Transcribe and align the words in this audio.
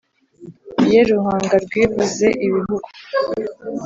ye 0.91 1.01
ruhanga 1.09 1.55
rwivuze 1.65 2.27
ibihugu, 2.45 2.87